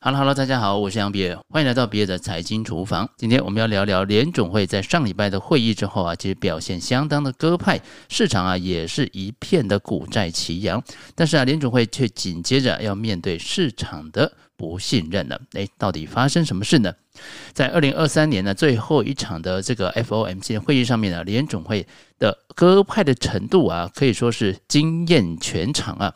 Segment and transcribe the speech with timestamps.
[0.00, 3.10] 哈喽哈喽，大家好，我是杨比尔，欢迎来到比尔的财经厨房。
[3.16, 10.80] 今天我们要聊聊联总会在上礼拜的会议之后啊，其实表现相当的鸽派，市场啊也是一片的股债齐扬。
[11.16, 15.40] 但是啊，联总会却紧接着要面对市场的不信任了。
[15.54, 16.92] 诶，到底发生什么事呢？
[17.52, 21.86] 在二零二三年呢，最后一场的这个 FOMC 会议上面呢，联准会
[22.18, 26.14] 的鸽派的程度啊，可以说是惊艳全场啊。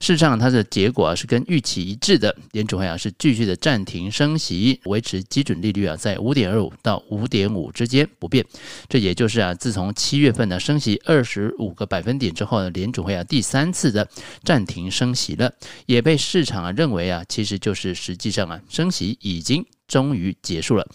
[0.00, 2.34] 事实上，它的结果啊是跟预期一致的。
[2.52, 8.44] 联准会啊是继续的暂停升息，维持基准利率啊在五点二五到五点五之间不变。
[8.88, 14.08] 这也就是啊，自从七月份呢升息二十五个百分点之后呢，联准会啊第三次的
[14.44, 15.52] 暂停升息了，
[15.86, 19.64] 也被市场啊认为啊，其实就是实际上啊升息已经。
[19.86, 20.86] 终于结束了。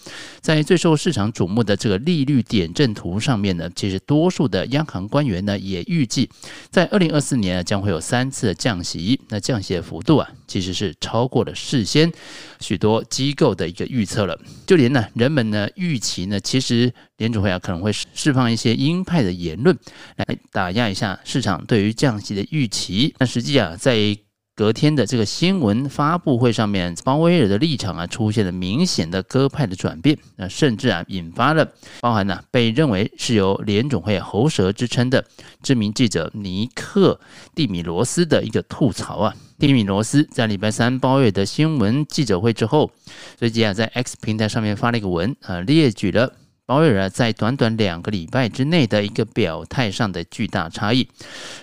[0.42, 6.30] 在最受市场瞩目的这个利率点阵图上面呢，其实多数的央行官员呢也预计，
[6.70, 9.20] 在二零二四年啊将会有三次降息。
[9.30, 12.12] 那降息的幅度啊，其实是超过了事先
[12.60, 14.40] 许多机构的一个预测了。
[14.66, 19.78] 就连呢人们呢预期呢，其实联储会啊可能会释放一些鹰派的言论
[20.16, 23.14] 来打压一下市场对于降息的预期。
[23.20, 24.18] 那实际啊在
[24.60, 31.66] 隔天的这个新闻发布会上面，鲍威尔的立场啊出现了明显的鸽派的转变，那甚至啊引发了
[32.02, 35.24] 包含呢被认为是由联总会喉舌之称的
[35.64, 37.18] 知名记者尼克
[37.56, 39.34] 蒂米罗斯的一个吐槽啊。
[39.58, 42.92] 蒂米罗斯在礼拜三鲍威尔的新闻记者会之后，
[43.40, 46.34] 随即啊在 X 平台上面发了一个文啊，列举了。
[46.70, 51.10] 鲍威尔在短短两个礼拜之内的一个表态上的巨大差异。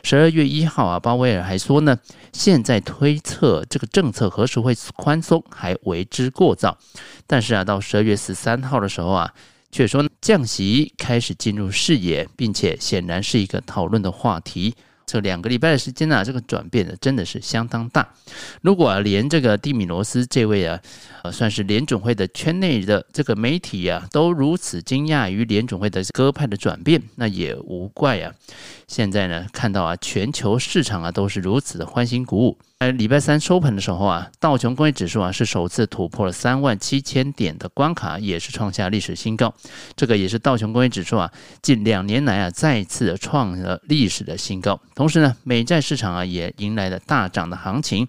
[0.02, 1.96] 十二月一号啊，鲍威尔还说呢，
[2.32, 6.76] 现在推测这个政策何时会宽松还为之过早。
[7.24, 9.32] 但是啊，到十二月十三号的时候啊，
[9.70, 14.74] 却说降息开始进入视野，并且显然是一个讨论的话题。
[15.06, 18.12] 这两个礼拜的时间呢、这个转变呢真的是相当大。
[18.60, 20.80] 如果，连这个蒂米罗斯这位啊，
[21.22, 28.34] 呃，算是联准会的圈内的这个媒体啊，都如此惊讶于联准会的鸽派的转变，那也无怪啊。
[28.88, 32.58] 现在呢，看到啊，全球市场啊都是如此的欢欣鼓舞。
[32.78, 39.54] 在礼拜三收盘的时候啊，道琼工业指数啊是首次突破了三万七千点的关卡，也是创下历史新高。
[39.96, 41.32] 这个也是道琼工业指数啊
[41.62, 44.78] 近两年来啊再次创了历史的新高。
[44.94, 48.06] 同时呢，美债市场啊也迎来了大涨的行情。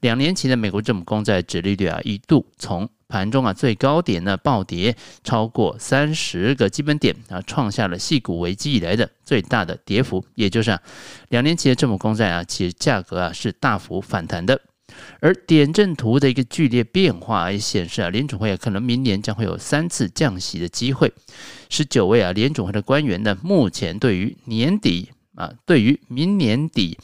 [0.00, 10.24] 两年前的美国政府公债殖利率啊一度从盘中啊最高点呢暴跌超过三十个基本点啊，创下了矽谷危机以来的最大的跌幅。
[10.36, 10.80] 也就是啊，
[11.28, 14.58] 两年期的政府公债啊，其实价格啊是大幅反弹的。
[15.20, 21.12] 而点阵图的一个剧烈变化也显示啊，联准会啊可能明年将会有三次降息的机会。
[21.68, 26.96] 十九位啊联准会的官员呢，目前对于年底啊，对于明年底。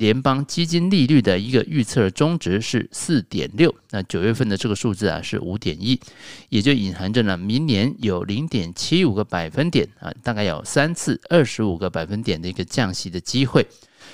[0.00, 6.00] 联邦基金利率的一个预测中值是四点六，那九月份的这个数字啊是五点一，
[6.48, 13.66] 也就隐含着呢，明年有零点七五个百分点啊，大概有三次二十五个百分点的一个降息的机会。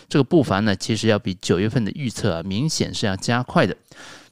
[0.08, 3.76] 这个步伐呢，其实要比九月份的预测啊，明显是要加快的。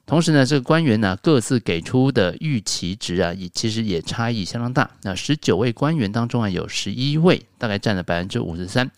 [0.05, 4.87] 同时呢，这个官员呢各自给出的预期值啊，也其实也差异相当大。
[5.01, 8.91] 那十九位官员当中啊，有十一位大概占了百分之五十三，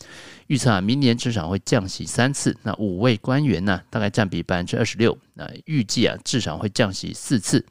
[0.48, 2.58] 预测啊明年至少会降息三次。
[2.64, 7.66] 那五位官员呢，大概占比百分之二十六，那预计啊至少会降息四次。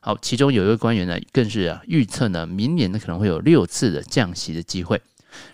[0.00, 5.00] 好，其中有一位官员呢，更是啊预测呢明年呢可能会有六次的降息的机会。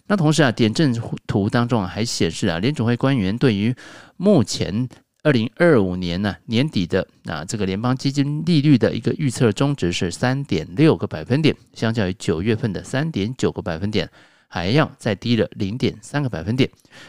[0.09, 0.93] 那同时啊，点阵
[1.29, 3.73] 图当中啊还显示啊，联储会官员对于
[4.17, 4.89] 目前。
[5.25, 14.11] 二零二五年呢年底的啊这个联邦基金利率的一个预测中值是三点六个百分点，相较于九月份的三点九个百分点，
[14.49, 16.69] 还要再低了零点三个百分点。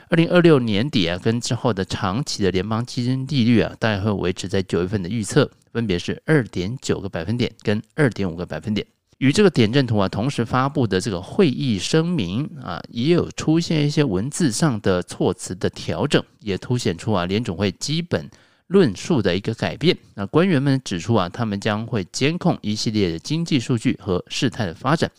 [0.10, 8.86] 二零二六年底啊跟之后的长期的联邦基金利率啊，大概会维持在九月份的预测，分别是二点九个百分点跟二点五个百分点。
[9.20, 18.30] 与这个点阵图啊同时发布的这个会议声明啊，也有出现一些文字上的措辞的调整，也凸显出啊联总会基本
[18.68, 19.98] 论述的一个改变。
[20.16, 25.10] 那官员们指出啊，他们将会监控一系列的经济数据和事态的发展，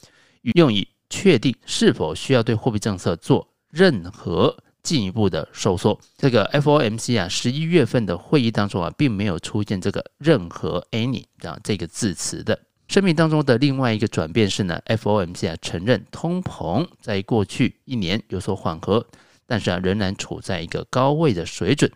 [0.54, 5.98] 用以确定是否需要对货币政策做任何进一步的收缩。
[6.18, 12.58] 这个 FOMC 啊十一月份的会议当中啊，并没有出现这个任何 any 啊这个字词的。
[12.86, 19.06] 声明当中的另外一个转变是呢，FOMC 啊承认通膨在过去一年有所缓和，
[19.46, 21.90] 但是啊仍然处在一个高位的水准。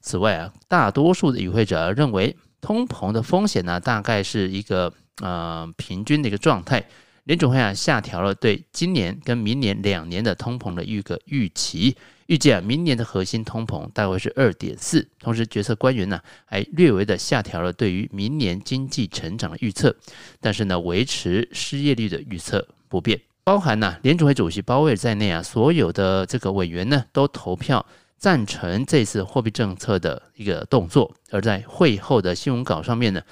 [0.00, 4.92] 此外啊，大多数的与会者认为通膨的风险呢大概是一个
[5.22, 6.84] 呃平均的一个状态，
[7.24, 11.96] 联储会啊下调了对今年跟明年两年的通膨的一个预期，
[12.26, 15.08] 预计啊明年的核心通膨大概是二点四。
[15.20, 19.94] 同时，决策官员呢还略微的下调了对于明年经济成长的预测，
[20.40, 23.20] 但是呢维持失业率的预测不变。
[23.44, 27.86] 包含呢联储会主席鲍威尔在内啊，所有的这个委员呢都投票
[28.18, 31.14] 赞成这次货币政策的一个动作。
[31.30, 33.22] 而在会后的新闻稿上面呢，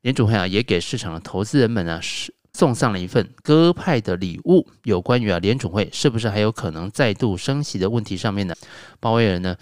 [0.00, 2.34] 联储会啊也给市场的投资人们啊是。
[2.56, 8.54] 送上了一份鸽派的礼物，有关于啊联储会是不是还有可能再度升息的问题上面呢，
[8.98, 9.54] 鲍威尔呢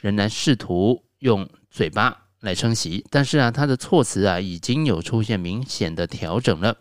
[0.00, 6.76] 仍然试图用嘴巴来升息，但是啊他的措辞啊已经有出现明显的调整了。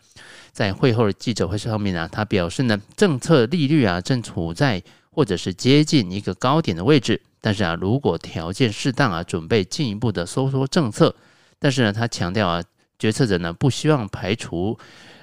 [0.52, 4.82] 在会后的记者会上面呢，他表示呢政策利率啊正处在
[5.12, 11.16] 或者是接近一个高点的位置，但是啊如果条件适当啊准备进一步的收缩政策，
[11.60, 12.64] 但是呢他强调啊
[12.98, 14.76] 决策者呢不希望排除。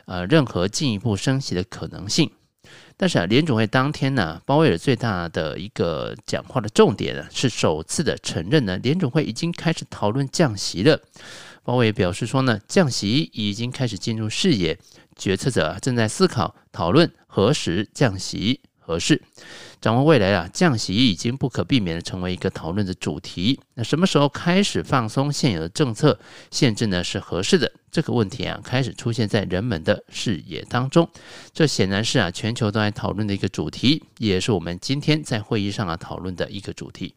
[0.06, 2.30] 呃，任何进一步升息的可能性，
[2.96, 11.00] 但是啊，联准会当天呢，鲍威尔最大的一个讲话的重点呢，是首次的承认呢，联准会已经开始讨论降息了。
[11.64, 14.78] 鲍威尔表示说呢，降息已经开始进入视野，
[15.16, 18.60] 决策者正在思考讨论何时降息。
[18.86, 19.20] 合适，
[19.80, 23.58] 展望未来啊，降息已经不可避免的成为一个讨论的主题。
[23.74, 26.16] 那什么时候开始放松现有的政策
[26.52, 27.02] 限制呢？
[27.02, 31.10] 是合适的这个问题啊，开始出现在人们的视野当中。
[31.52, 37.16] 这显然是啊，全球都在讨论的一个主题，也是我们今天在会议上啊讨论的一个主题。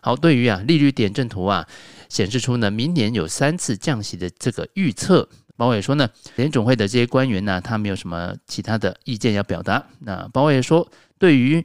[0.00, 1.66] 好，对于啊利率点阵图啊
[2.08, 5.28] 显示出呢，明年有三次降息的这个预测。
[5.60, 9.84] 鲍威尔说呢，联总会的这些官员呢，他没有什么其他的意见要表达。
[9.98, 11.62] 那鲍威尔说，对于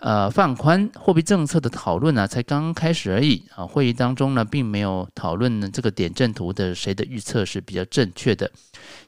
[0.00, 3.64] 呃放宽货币政策的讨论呢，才刚刚开始而已啊。
[3.64, 8.50] 会议当中呢，并没有讨论呢这个点阵图的谁的预测是比较正确的。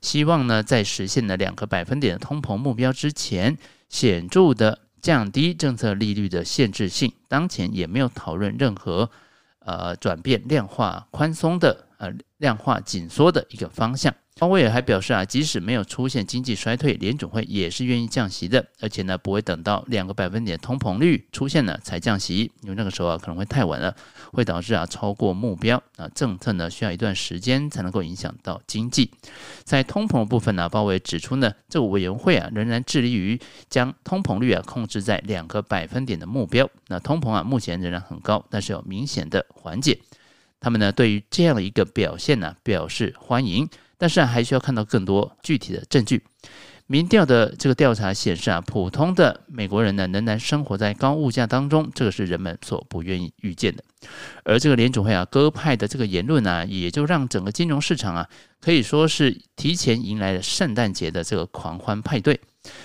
[0.00, 3.58] 希望呢，在实现了两个百分点的通膨目标之前，
[3.90, 7.12] 显著的降低政策利率的限制性。
[7.28, 9.10] 当前也没有讨论任何
[9.58, 14.12] 呃转变量化宽松的呃量化紧缩的一个方向。
[14.38, 23.94] 鲍威尔还表示啊，即使没有出现经济衰退，联准会也是愿意降息的，而且呢，不会等到两个百分点通膨率出现了才降息，因为那个时候啊可能会太晚了，
[24.32, 29.10] 会导致啊超过目标啊政策呢需要一段时间才能够影响到经济。
[29.62, 33.38] 在通膨部分呢，鲍威尔指出呢，这个委员会啊仍然致力于
[33.68, 36.66] 将通膨率啊控制在两个百分点的目标。
[36.86, 40.00] 那通膨啊目前仍然很高，但是有明显的缓解。
[40.60, 43.68] 他们呢对于这样的一个表现呢表示欢迎。
[43.98, 46.24] 但是，还需要看到更多具体的证据。
[46.86, 53.84] 民调的这个调查显示啊，普通的美国人呢仍然生活在高物价当中，这个是人们所不愿意预见的。
[54.42, 58.26] 而这个联储会啊，鸽派的这个言论呢，也就让整个金融市场啊，
[58.58, 62.40] 可以说是提前迎来了圣诞节的这个狂欢派对。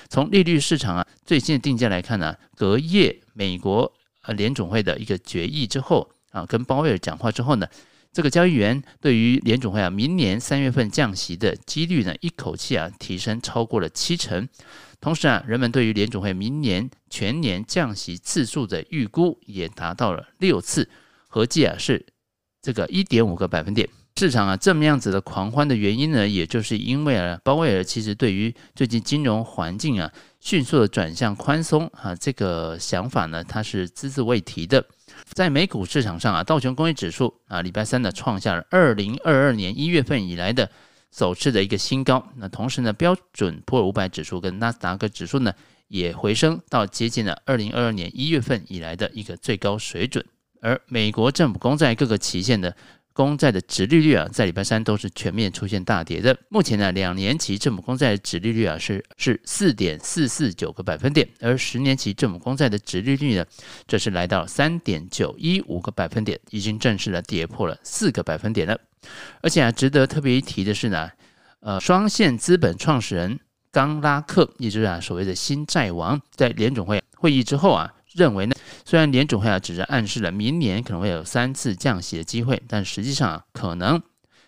[0.10, 3.94] 从利率市场啊最新的定价来看呢，隔夜美国
[4.24, 7.66] 呃联准会的一个决议之后啊，跟鲍威尔讲话之后呢。
[8.14, 14.48] 这个交易员对于联准会啊明年三月份降息的几率呢，一口气啊提升超过了七成。
[15.02, 20.88] 同时啊，人们对于联准会明年全年降息次数的预估也达到了六次，
[21.28, 22.06] 合计啊是
[22.62, 23.86] 这个一点五个百分点。
[24.16, 30.10] 市场啊这么样子的狂欢的原因呢，也就是因为啊鲍威尔其实对于最近金融环境啊
[30.40, 34.86] 迅速的转向宽松啊这个想法呢，他是只字未提的。
[35.24, 40.70] 在美股市场上啊，道琼工业指数啊，礼拜三呢创下了二零二二年一月份以来的
[41.12, 42.28] 首次的一个新高。
[42.38, 45.54] 那同时呢，标准普尔五百指数跟纳斯达克指数呢
[45.88, 50.26] 也回升到接近了二零二二年一月份以来的一个最高水准。
[50.62, 52.76] 而美国政府公债各个期限的
[53.16, 56.38] 公债的殖利率啊，在礼拜三都是全面出现大跌的。
[56.50, 63.46] 目前呢，两年期政府公债的殖利率啊是是四点四四九个百分点，而十年期政府公债的殖利率呢，
[63.88, 68.78] 这是来到三点九一五个百分点，已经正式的跌破了四个百分点了。
[69.40, 71.10] 而且啊，值得特别一提的是呢，
[71.62, 73.40] 呃，双线资本创始人
[73.72, 77.94] 冈拉克，也就是啊所谓的新债王，在联总会会议之后啊。
[78.16, 84.02] 认为呢，虽然联准会啊只是暗示了明年可能会有三次降息的机会，但实际上啊可能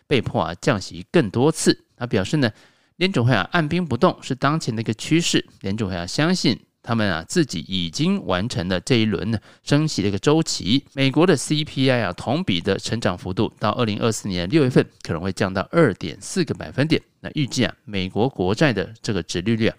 [0.07, 1.85] 被迫啊降息更多次。
[1.97, 2.51] 他表示呢，
[2.97, 6.59] 联准会啊按兵不动是当前的一个趋势，联准会啊相信。
[6.83, 10.85] 他们啊自己已经完成了这一轮呢升息的一个周期。
[10.93, 17.01] 美国的 CPI 啊同比的成长幅度到二零二四年六月份可能会降到二点四个百分点。
[17.33, 19.75] 预计啊美国国债的这个值利率啊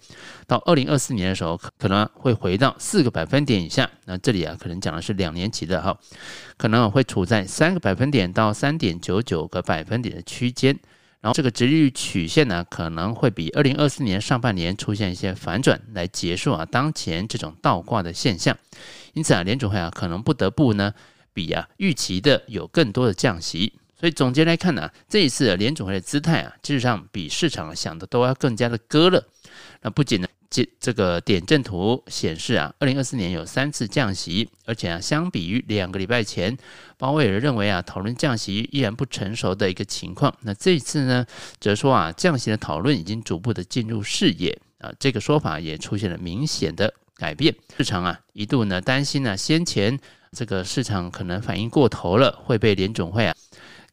[0.46, 3.90] 到二零二四年的时候可能会回到四个百分点以下。
[4.06, 5.98] 那这里啊可能讲的是两年期的哈，
[6.56, 10.78] 可能会处在三个百分点到三点九九个百分点的区间。
[11.20, 18.56] 然后这个值利率曲线呢，可能会比二零二四年上半年出现一些反转，来结束啊当前这种倒挂的现象。
[19.14, 20.94] 因此啊，联储会啊可能不得不呢，
[21.34, 23.72] 比啊预期的有更多的降息。
[23.98, 29.24] 所以总结来看呢，这一次的联准会的姿态啊，事实上比市场想的都要更加的鸽了。
[29.82, 36.56] 那不仅呢，这这个点阵图显示啊，二零二四年有三次降息，而且啊，相比于两个礼拜前，
[36.96, 40.32] 鲍威尔认为啊，讨论降息依然不成熟的一个情况。
[40.42, 41.26] 那这一次呢，
[41.58, 47.52] 则说啊，降息的讨论已经逐步的进入视野啊，这个说法也出现了明显的改变。
[47.76, 49.98] 市场啊，一度呢担心呢，先前
[50.30, 53.34] 这个市场可能反应过头了，会被联准会啊。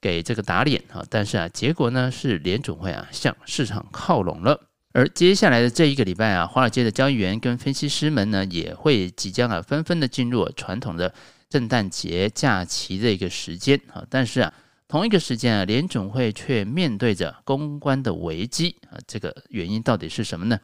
[0.05, 4.62] 给这个打脸啊，但是啊，结果呢是联总会啊向市场靠拢了，
[4.93, 11.12] 而接下来的这一个礼拜啊，华尔街的交易员跟分析师们呢也会即将啊纷纷的进入传统的
[11.50, 14.53] 圣诞节假期的一个时间啊，但是啊
[14.88, 20.59] 同一个时间啊，联总会却面对着公关的危机啊，这个原因到底是什么呢？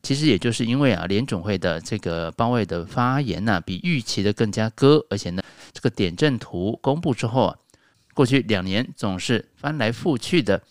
[0.00, 7.56] 其实也就是因为啊联总会的这个鲍威的发言呢比预期的更加鸽，而且呢这个点阵图公布之后啊。
[8.16, 10.62] 过去两年总是翻来覆去的，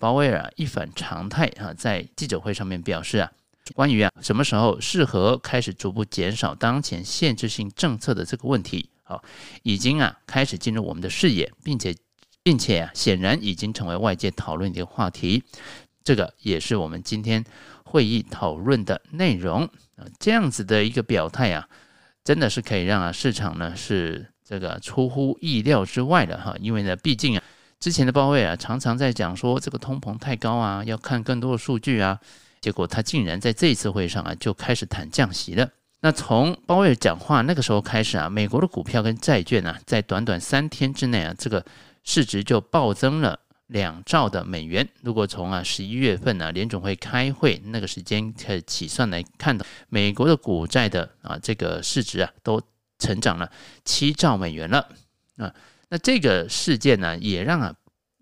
[0.00, 3.30] 鲍威尔一反常态啊，在记者会上面表示啊，
[3.72, 9.22] 关于啊什么时候适合开始逐步减少当前限制性政策的这个问题，好，
[9.62, 11.94] 已经啊开始进入我们的视野，并且
[12.42, 15.44] 并且啊显然已经成为外界讨论的一个话题，
[16.02, 17.44] 这个也是我们今天
[17.84, 19.62] 会议讨论的内容
[19.94, 21.68] 啊，这样子的一个表态啊，
[22.24, 24.32] 真的是可以让啊市场呢是。
[24.48, 27.44] 这个出乎意料之外的哈，因为呢，毕竟啊，
[27.78, 32.18] 之前的鲍威尔啊常常在讲说这个通膨太高啊，要看更多的数据啊，
[32.58, 35.68] 结果他竟然在这一次会上啊就开始谈降息了。
[36.00, 41.62] 那从鲍威尔讲话那个时候开始啊，美国的股票跟债券啊，在短短三天之内啊，这个
[42.02, 44.88] 市值就暴增了两兆的美元。
[45.02, 52.58] 如果从啊十一月份呢、啊、联总会开会那个时间开始起算来看的，美国的股债的啊这个市值啊都。
[52.98, 53.50] 成长了
[53.84, 54.88] 七兆美元了
[55.36, 55.54] 啊！
[55.88, 57.74] 那这个事件呢，也让啊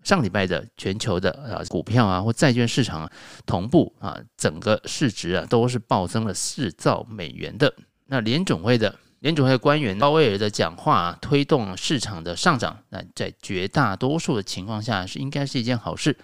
[0.03, 3.11] 上礼拜的全球的啊股票啊或债券市场啊
[3.45, 7.73] 同步啊整个市值啊都是暴增了四兆美元的。
[8.05, 16.17] 那联总会的联总会官员鲍威尔的讲话啊，推动市场的上涨，那在绝大多数的情况下是应该是一件好事。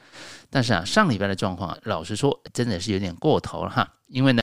[0.50, 4.42] 但是啊上礼拜的状况，老实说真的是有点过头了哈，因为呢。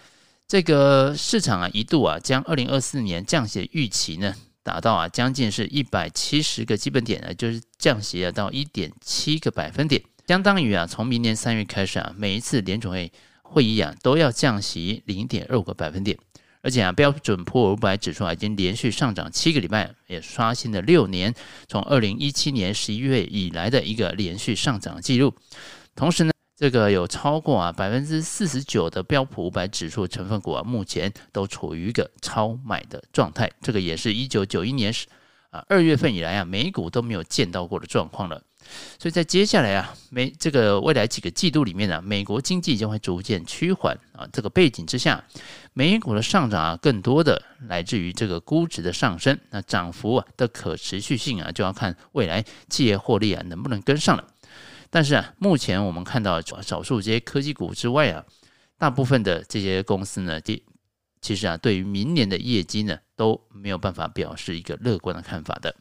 [0.50, 16.18] 这个市场啊，一度啊，将二零二四年降息的预期呢，达到啊，将近是一百七十个基本点呢，就是降息啊，到一点七个百分点，相当于啊，从明年三月开始啊，每一次联储会会议啊，都要降息零点二五个百分点，
[16.62, 21.32] 而且啊，标准普尔五百指数啊，已经连续上涨七个礼拜，也刷新了六年
[21.68, 25.32] 从二零一七年十一月以来的一个连续上涨记录，
[25.94, 26.32] 同时呢。
[26.60, 33.50] 这个有超过啊百分之四十九的标普五百指数成分股啊，目前都处于一个超买的状态。
[33.62, 34.92] 这个也是一九九一年
[35.48, 38.42] 啊二月份以来啊美股都没有见到过的状况了。
[38.98, 44.28] 所以在接下来啊美这个未来几个季度里面呢，美国经济将会逐渐趋缓啊。
[44.30, 45.24] 这个背景之下，
[45.72, 49.40] 美股的上涨啊，更多的来自于这个估值的上升。
[49.48, 54.22] 那涨幅啊的可持续性啊，就要看未来企业获利啊能不能跟上了。
[54.92, 58.24] 但是啊，目前我们看到少数这些科技股之外啊，
[58.76, 60.60] 大部分的这些公司呢，这
[61.20, 65.76] 其实啊，对于明年的业绩呢，都没有办法表示一个乐观的看法的。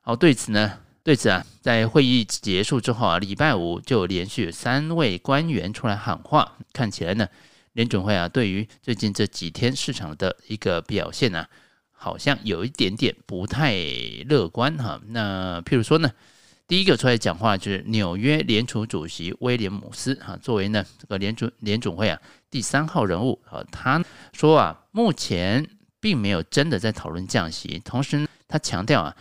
[0.00, 7.26] 好，对此呢，对此啊，在会议结束之后啊，礼拜五就连续三位官员出来喊话，看起来呢，
[7.72, 11.44] 联准会啊，对于最近这几天市场的一个表现呢，
[11.90, 13.74] 好像有一点点不太
[14.28, 15.00] 乐观哈。
[15.08, 16.12] 那譬如说呢？
[16.68, 22.20] 第一个出来讲话就是纽约联储主席威廉姆斯啊，作为呢这个联储联总会啊
[22.50, 25.66] 第三号人物啊，他说啊，目前
[25.98, 29.16] 并没有真的在讨论降息，同时呢，他强调啊，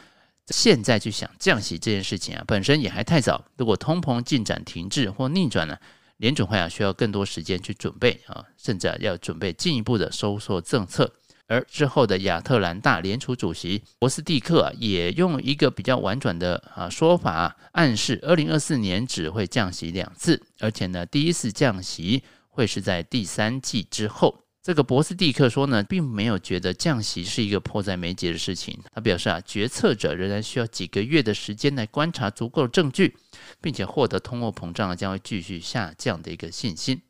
[0.48, 3.46] 现在去想降息这件事情啊，本身也还太早。
[3.56, 5.78] 如果通膨进展停滞或逆转呢，
[6.18, 11.14] 联准会啊需要更多时间去准备啊，甚至啊要准备进一步的收缩政策。
[11.48, 24.44] 而之后的亚特兰大联储主席博斯蒂克，也用一个比较婉转的啊说法，暗示二零二四年只会降息两次，而且呢，第一次降息会是在第三季之后。
[24.62, 28.78] 这个博斯蒂克说呢，并没有觉得降息是一个迫在眉睫的事情。
[28.94, 33.16] 他表示啊，决策者仍然需要几个月的时间来观察足够的证据，
[33.62, 37.02] 并且获得通货膨胀将会继续下降的一个信心。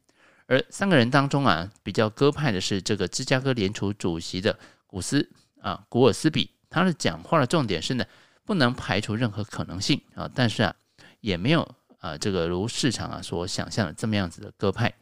[0.48, 5.30] 而三个人当中啊，比较鸽派的是这个芝加哥联储主席的古斯
[5.62, 8.06] 啊古尔斯比，他的讲话的重点是呢，
[8.46, 10.74] 不能排除任何可能性啊，但是啊，
[11.20, 14.94] 也没有啊，这个如市场啊所想象的这么样子的鸽派。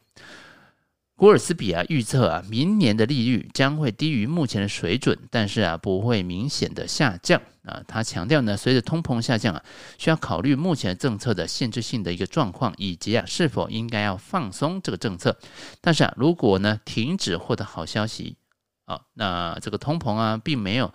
[1.18, 7.82] 古尔斯比啊预测啊，明年的利率将会低于目前的水准，但是啊不会明显的下降啊。
[7.88, 9.64] 他强调呢，随着通膨下降啊，
[9.96, 15.38] 需要考虑目前政策的限制性的一个状况，以及啊是否应该要放松这个政策。
[15.80, 18.36] 但是啊，如果呢停止获得好消息
[18.84, 20.92] 啊，那这个通膨啊并没有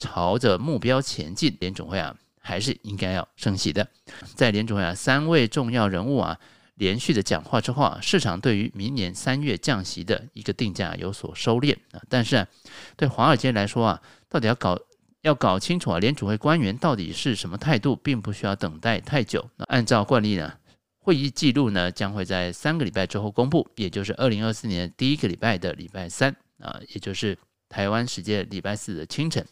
[0.00, 3.86] 朝着目标前进，联总会啊还是应该要升息的。
[4.34, 6.36] 在联总会啊三位重要人物啊。
[6.80, 12.00] 连续的讲话之后啊，市场对于明年三月降息的一个定价有所收敛啊。
[12.08, 12.48] 但是啊，
[12.96, 14.78] 对华尔街来说啊，到底要搞
[15.20, 19.50] 要搞清楚啊，联储会官员到底是什么态度，并不需要等待太久。
[19.56, 20.54] 那按照惯例呢，
[21.00, 27.36] 会议记录呢将会在三个礼拜之后公布，也就是二零二四年第一个礼拜的礼拜三啊，也就是
[27.68, 29.46] 台湾时间礼拜四的清晨。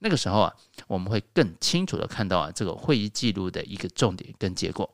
[0.00, 0.52] 那个时候啊，
[0.88, 4.92] 我们会更清楚的看到啊，这个会议记录的一个重点跟结果。